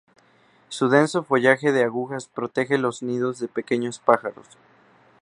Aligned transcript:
Su 0.69 0.89
denso 0.89 1.21
follaje 1.21 1.71
de 1.71 1.83
agujas 1.83 2.25
protege 2.25 2.79
los 2.79 3.03
nidos 3.03 3.37
de 3.39 3.47
pequeños 3.47 3.99
pájaros. 3.99 4.47